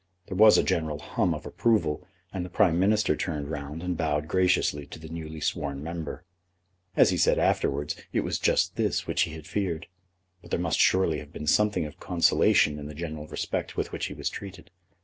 There 0.29 0.35
was 0.35 0.57
a 0.57 0.63
general 0.63 0.97
hum 0.97 1.35
of 1.35 1.45
approval, 1.45 2.07
and 2.33 2.43
the 2.43 2.49
Prime 2.49 2.79
Minister 2.79 3.15
turned 3.15 3.51
round 3.51 3.83
and 3.83 3.95
bowed 3.95 4.27
graciously 4.27 4.87
to 4.87 4.97
the 4.97 5.09
newly 5.09 5.39
sworn 5.39 5.83
member. 5.83 6.23
As 6.95 7.11
he 7.11 7.17
said 7.17 7.37
afterwards, 7.37 7.95
it 8.11 8.21
was 8.21 8.39
just 8.39 8.77
this 8.77 9.05
which 9.05 9.21
he 9.29 9.33
had 9.33 9.45
feared. 9.45 9.85
But 10.41 10.49
there 10.49 10.59
must 10.59 10.79
surely 10.79 11.19
have 11.19 11.31
been 11.31 11.45
something 11.45 11.85
of 11.85 11.99
consolation 11.99 12.79
in 12.79 12.87
the 12.87 12.95
general 12.95 13.27
respect 13.27 13.77
with 13.77 13.91
which 13.91 14.07
he 14.07 14.15
was 14.15 14.31
treated. 14.31 14.71